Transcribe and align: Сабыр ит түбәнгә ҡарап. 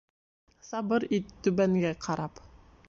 Сабыр 0.69 1.05
ит 1.19 1.31
түбәнгә 1.49 1.95
ҡарап. 2.09 2.45